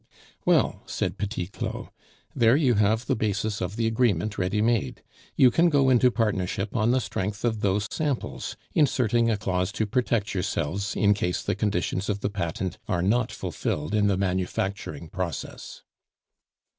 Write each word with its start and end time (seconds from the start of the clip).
"Well," 0.45 0.81
said 0.87 1.19
Petit 1.19 1.45
Claud, 1.45 1.89
"there 2.35 2.55
you 2.55 2.73
have 2.73 3.05
the 3.05 3.15
basis 3.15 3.61
of 3.61 3.75
the 3.75 3.85
agreement 3.85 4.35
ready 4.35 4.59
made. 4.59 5.03
You 5.35 5.51
can 5.51 5.69
go 5.69 5.91
into 5.91 6.09
partnership 6.09 6.75
on 6.75 6.89
the 6.89 6.99
strength 6.99 7.45
of 7.45 7.59
those 7.59 7.85
samples, 7.91 8.57
inserting 8.73 9.29
a 9.29 9.37
clause 9.37 9.71
to 9.73 9.85
protect 9.85 10.33
yourselves 10.33 10.95
in 10.95 11.13
case 11.13 11.43
the 11.43 11.53
conditions 11.53 12.09
of 12.09 12.21
the 12.21 12.31
patent 12.31 12.79
are 12.87 13.03
not 13.03 13.31
fulfilled 13.31 13.93
in 13.93 14.07
the 14.07 14.17
manufacturing 14.17 15.07
process." 15.07 15.83